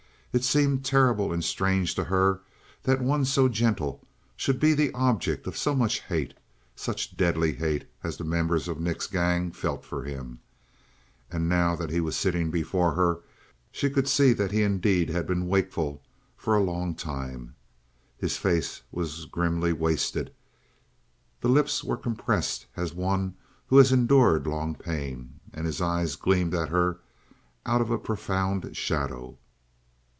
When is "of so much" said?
5.45-5.99